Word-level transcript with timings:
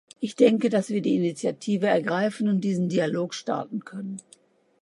Ich 0.19 0.35
denke, 0.35 0.69
dass 0.71 0.89
wir 0.89 1.03
die 1.03 1.13
Initiative 1.13 1.85
ergreifen 1.85 2.47
und 2.47 2.61
diesen 2.61 2.89
Dialog 2.89 3.35
starten 3.35 3.85
können. 3.85 4.17